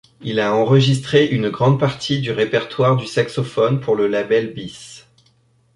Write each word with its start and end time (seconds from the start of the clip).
Il 0.21 0.39
a 0.39 0.55
enregistré 0.55 1.27
une 1.27 1.51
grande 1.51 1.79
partie 1.79 2.21
du 2.21 2.31
répertoire 2.31 2.97
du 2.97 3.05
saxophone 3.05 3.79
pour 3.79 3.95
le 3.95 4.07
label 4.07 4.51
Bis. 4.51 5.05